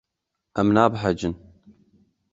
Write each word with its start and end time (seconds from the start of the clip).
Em 0.61 0.69
nabehecin. 0.77 1.33